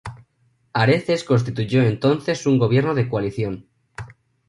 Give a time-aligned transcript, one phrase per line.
[0.73, 3.67] Areces constituyó entonces un gobierno de coalición.